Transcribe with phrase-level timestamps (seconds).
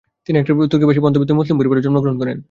[0.27, 2.37] তিনি একটি তুর্কিভাষী মধ্যবিত্ত মুসলিম পরিবারে জন্মগ্রহণ করেন।